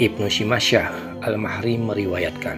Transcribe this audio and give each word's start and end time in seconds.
Ibnu 0.00 0.32
Shimasyah 0.32 1.20
Al-Mahri 1.20 1.76
meriwayatkan 1.76 2.56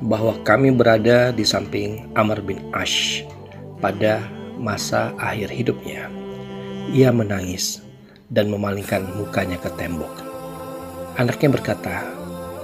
bahwa 0.00 0.40
kami 0.40 0.72
berada 0.72 1.28
di 1.28 1.44
samping 1.44 2.08
Amr 2.16 2.40
bin 2.40 2.72
Ash 2.72 3.20
pada 3.76 4.24
masa 4.56 5.12
akhir 5.20 5.52
hidupnya. 5.52 6.08
Ia 6.96 7.12
menangis 7.12 7.84
dan 8.32 8.48
memalingkan 8.48 9.04
mukanya 9.20 9.60
ke 9.60 9.68
tembok. 9.76 10.08
Anaknya 11.20 11.52
berkata, 11.52 12.08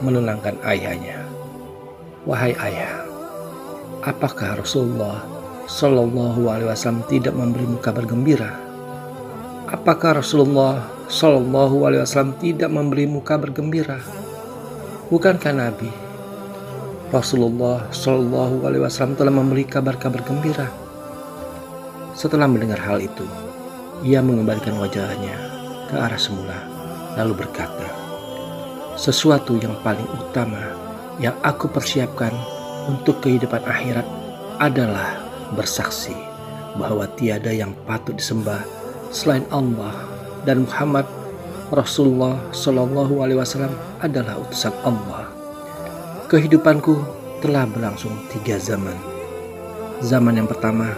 menenangkan 0.01 0.57
ayahnya, 0.65 1.29
"Wahai 2.25 2.57
ayah, 2.65 3.05
apakah 4.09 4.57
Rasulullah 4.57 5.21
Shallallahu 5.69 6.49
Alaihi 6.49 6.73
Wasallam 6.73 7.05
tidak 7.13 7.37
memberimu 7.37 7.77
kabar 7.77 8.09
gembira? 8.09 8.57
Apakah 9.69 10.25
Rasulullah 10.25 10.81
Shallallahu 11.13 11.85
Alaihi 11.85 12.09
Wasallam 12.09 12.41
tidak 12.41 12.73
memberimu 12.73 13.21
kabar 13.21 13.53
gembira? 13.53 14.01
Bukankah 15.13 15.53
Nabi 15.53 15.93
Rasulullah 17.13 17.85
Shallallahu 17.93 18.65
Alaihi 18.65 18.81
Wasallam 18.81 19.21
telah 19.21 19.29
memberi 19.29 19.69
kabar-kabar 19.69 20.25
gembira? 20.25 20.73
Setelah 22.17 22.49
mendengar 22.49 22.81
hal 22.81 22.97
itu, 23.05 23.29
ia 24.01 24.25
mengembalikan 24.25 24.73
wajahnya 24.81 25.37
ke 25.93 26.01
arah 26.01 26.17
semula, 26.17 26.57
lalu 27.21 27.45
berkata, 27.45 27.93
"Sesuatu 28.97 29.61
yang 29.61 29.77
paling 29.85 30.09
utama 30.17 30.65
yang 31.21 31.37
aku 31.45 31.69
persiapkan 31.69 32.33
untuk 32.89 33.21
kehidupan 33.21 33.61
akhirat 33.69 34.09
adalah 34.57 35.21
bersaksi 35.53 36.17
bahwa 36.81 37.05
tiada 37.21 37.53
yang 37.53 37.77
patut 37.85 38.17
disembah 38.17 38.65
selain 39.13 39.45
Allah 39.53 40.12
dan 40.47 40.67
Muhammad 40.67 41.07
Rasulullah 41.73 42.37
Shallallahu 42.53 43.25
Alaihi 43.25 43.41
Wasallam 43.41 43.73
adalah 44.05 44.37
utusan 44.45 44.75
Allah. 44.85 45.33
Kehidupanku 46.29 47.01
telah 47.41 47.65
berlangsung 47.65 48.13
tiga 48.29 48.61
zaman. 48.61 48.95
Zaman 50.05 50.37
yang 50.37 50.49
pertama 50.51 50.93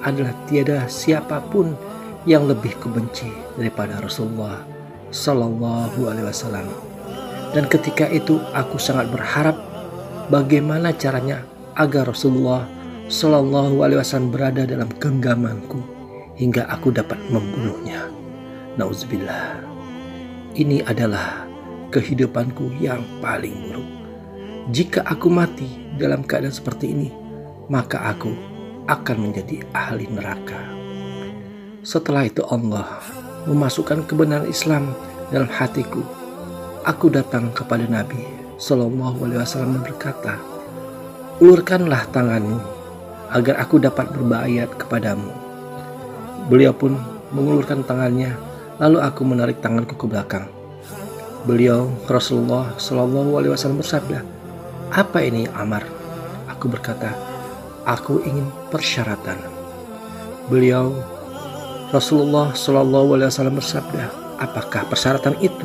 adalah 0.00 0.32
tiada 0.48 0.88
siapa 0.88 1.42
pun 1.52 1.76
yang 2.24 2.48
lebih 2.48 2.74
kebenci 2.80 3.28
daripada 3.60 4.00
Rasulullah 4.00 4.64
Shallallahu 5.12 6.08
Alaihi 6.08 6.26
Wasallam. 6.26 6.66
Dan 7.54 7.70
ketika 7.70 8.10
itu 8.10 8.42
aku 8.56 8.80
sangat 8.80 9.12
berharap 9.12 9.54
bagaimana 10.32 10.96
caranya 10.96 11.44
agar 11.76 12.10
Rasulullah 12.10 12.66
Shallallahu 13.06 13.84
Alaihi 13.84 14.00
Wasallam 14.02 14.34
berada 14.34 14.66
dalam 14.66 14.90
genggamanku 14.96 15.78
hingga 16.40 16.66
aku 16.72 16.90
dapat 16.90 17.16
membunuhnya. 17.30 18.10
Nauzubillah. 18.76 19.64
Ini 20.52 20.84
adalah 20.84 21.48
kehidupanku 21.88 22.76
yang 22.76 23.00
paling 23.24 23.56
buruk. 23.64 23.88
Jika 24.68 25.00
aku 25.08 25.32
mati 25.32 25.64
dalam 25.96 26.20
keadaan 26.20 26.52
seperti 26.52 26.92
ini, 26.92 27.08
maka 27.72 28.12
aku 28.12 28.36
akan 28.84 29.16
menjadi 29.16 29.64
ahli 29.72 30.04
neraka. 30.12 30.60
Setelah 31.80 32.28
itu 32.28 32.44
Allah 32.44 33.00
memasukkan 33.48 34.04
kebenaran 34.04 34.44
Islam 34.44 34.92
dalam 35.32 35.48
hatiku. 35.48 36.04
Aku 36.84 37.08
datang 37.08 37.56
kepada 37.56 37.88
Nabi 37.88 38.20
Shallallahu 38.60 39.24
Alaihi 39.24 39.40
Wasallam 39.40 39.80
berkata, 39.80 40.36
ulurkanlah 41.40 42.04
tanganmu 42.12 42.60
agar 43.32 43.56
aku 43.56 43.80
dapat 43.80 44.12
berbayat 44.12 44.68
kepadamu. 44.76 45.32
Beliau 46.52 46.76
pun 46.76 47.00
mengulurkan 47.32 47.80
tangannya 47.80 48.36
Lalu 48.76 49.00
aku 49.00 49.24
menarik 49.24 49.64
tanganku 49.64 49.96
ke 49.96 50.04
belakang. 50.04 50.52
Beliau 51.48 51.88
Rasulullah 52.10 52.76
Shallallahu 52.76 53.40
Alaihi 53.40 53.52
Wasallam 53.56 53.80
bersabda, 53.80 54.20
apa 54.92 55.18
ini 55.24 55.48
Amar? 55.56 55.86
Aku 56.52 56.68
berkata, 56.68 57.16
aku 57.88 58.20
ingin 58.26 58.44
persyaratan. 58.68 59.40
Beliau 60.52 60.92
Rasulullah 61.88 62.52
Shallallahu 62.52 63.16
Alaihi 63.16 63.32
Wasallam 63.32 63.56
bersabda, 63.56 64.12
apakah 64.42 64.84
persyaratan 64.92 65.40
itu? 65.40 65.64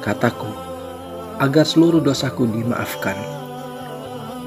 Kataku, 0.00 0.48
agar 1.36 1.68
seluruh 1.68 2.00
dosaku 2.00 2.48
dimaafkan. 2.48 3.20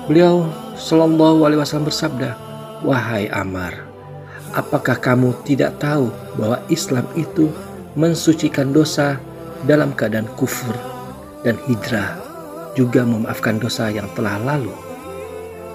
Beliau 0.09 0.49
Shallallahu 0.81 1.45
Alaihi 1.45 1.61
Wasallam 1.61 1.93
bersabda, 1.93 2.33
wahai 2.81 3.29
Amar, 3.29 3.85
apakah 4.57 4.97
kamu 4.97 5.37
tidak 5.45 5.77
tahu 5.77 6.09
bahwa 6.41 6.57
Islam 6.73 7.05
itu 7.13 7.53
mensucikan 7.93 8.73
dosa 8.73 9.21
dalam 9.69 9.93
keadaan 9.93 10.25
kufur 10.33 10.73
dan 11.45 11.59
hijrah 11.69 12.17
juga 12.73 13.05
memaafkan 13.05 13.61
dosa 13.61 13.93
yang 13.93 14.09
telah 14.17 14.41
lalu. 14.41 14.73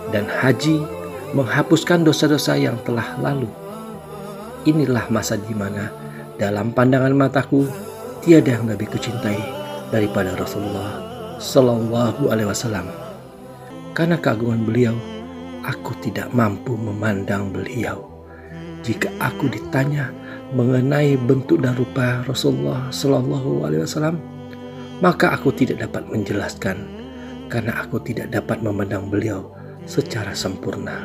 Dan 0.08 0.24
haji 0.24 0.82
menghapuskan 1.36 2.02
dosa-dosa 2.02 2.56
yang 2.56 2.80
telah 2.82 3.14
lalu. 3.20 3.46
Inilah 4.64 5.06
masa 5.12 5.36
di 5.36 5.52
mana 5.52 5.92
dalam 6.40 6.72
pandangan 6.72 7.12
mataku 7.12 7.68
tiada 8.24 8.56
yang 8.56 8.66
lebih 8.66 8.88
kucintai 8.88 9.38
daripada 9.92 10.32
Rasulullah 10.34 11.04
Shallallahu 11.38 12.32
Alaihi 12.32 12.48
Wasallam. 12.48 12.88
Karena 13.92 14.16
keagungan 14.16 14.64
beliau 14.64 14.96
aku 15.62 15.92
tidak 16.00 16.32
mampu 16.32 16.74
memandang 16.74 17.52
beliau 17.52 18.17
jika 18.86 19.10
aku 19.18 19.50
ditanya 19.50 20.14
mengenai 20.54 21.18
bentuk 21.20 21.60
dan 21.60 21.76
rupa 21.76 22.24
Rasulullah 22.24 22.88
Shallallahu 22.88 23.68
Alaihi 23.68 23.84
Wasallam, 23.84 24.16
maka 25.04 25.34
aku 25.34 25.52
tidak 25.52 25.84
dapat 25.84 26.08
menjelaskan 26.08 26.88
karena 27.52 27.84
aku 27.84 28.00
tidak 28.00 28.32
dapat 28.32 28.60
memandang 28.64 29.12
beliau 29.12 29.52
secara 29.84 30.32
sempurna. 30.32 31.04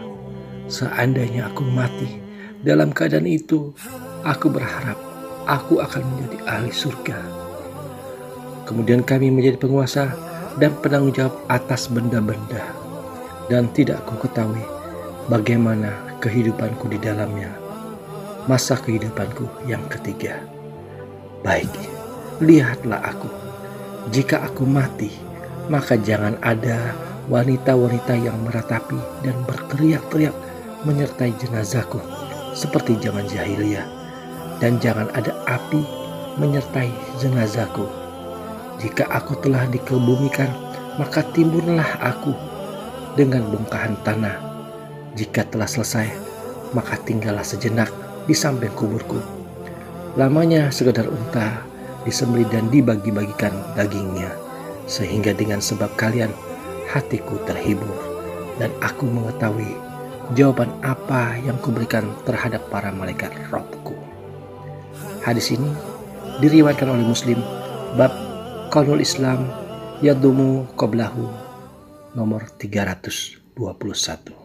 Seandainya 0.71 1.51
aku 1.51 1.67
mati 1.67 2.19
dalam 2.63 2.95
keadaan 2.95 3.27
itu, 3.27 3.75
aku 4.23 4.47
berharap 4.47 4.95
aku 5.43 5.83
akan 5.83 6.01
menjadi 6.15 6.37
ahli 6.47 6.71
surga. 6.71 7.19
Kemudian 8.63 9.03
kami 9.03 9.27
menjadi 9.27 9.59
penguasa 9.59 10.15
dan 10.55 10.71
penanggung 10.79 11.11
jawab 11.11 11.35
atas 11.51 11.91
benda-benda 11.91 12.63
dan 13.51 13.67
tidak 13.75 13.99
aku 14.07 14.23
ketahui 14.23 14.63
bagaimana 15.27 15.91
kehidupanku 16.23 16.87
di 16.87 16.95
dalamnya 17.01 17.62
masa 18.45 18.75
kehidupanku 18.75 19.47
yang 19.63 19.83
ketiga. 19.87 20.43
Baik, 21.43 21.71
lihatlah 22.43 22.99
aku. 23.03 23.31
Jika 24.11 24.43
aku 24.43 24.67
mati, 24.67 25.11
maka 25.71 25.95
jangan 25.95 26.35
ada 26.43 26.91
wanita-wanita 27.31 28.19
yang 28.19 28.35
meratapi 28.43 28.99
dan 29.23 29.35
berteriak-teriak 29.47 30.35
menyertai 30.83 31.31
jenazahku 31.39 32.03
seperti 32.51 32.99
zaman 32.99 33.23
jahiliyah 33.31 33.87
dan 34.59 34.75
jangan 34.83 35.07
ada 35.15 35.31
api 35.47 35.79
menyertai 36.35 36.91
jenazahku. 37.23 37.87
Jika 38.83 39.07
aku 39.07 39.39
telah 39.39 39.63
dikebumikan, 39.71 40.51
maka 40.99 41.23
timbunlah 41.31 41.87
aku 42.03 42.35
dengan 43.15 43.47
bongkahan 43.47 43.95
tanah. 44.03 44.35
Jika 45.15 45.47
telah 45.47 45.69
selesai, 45.69 46.11
maka 46.75 46.99
tinggallah 47.07 47.45
sejenak 47.45 48.02
di 48.27 48.35
samping 48.35 48.71
kuburku. 48.75 49.19
Lamanya 50.15 50.69
sekedar 50.69 51.09
unta 51.09 51.65
disembelih 52.05 52.47
dan 52.51 52.69
dibagi-bagikan 52.69 53.51
dagingnya, 53.73 54.29
sehingga 54.85 55.33
dengan 55.33 55.63
sebab 55.63 55.95
kalian 55.97 56.29
hatiku 56.91 57.39
terhibur 57.47 57.97
dan 58.61 58.69
aku 58.83 59.09
mengetahui 59.09 59.73
jawaban 60.37 60.69
apa 60.85 61.35
yang 61.41 61.57
kuberikan 61.59 62.05
terhadap 62.23 62.63
para 62.69 62.93
malaikat 62.93 63.33
rohku. 63.49 63.97
Hadis 65.23 65.51
ini 65.55 65.71
diriwayatkan 66.43 66.87
oleh 66.87 67.05
Muslim 67.07 67.39
bab 67.95 68.11
Qaulul 68.69 69.01
Islam 69.01 69.47
Yadumu 70.03 70.67
Qoblahu 70.75 71.31
nomor 72.13 72.45
321. 72.59 74.42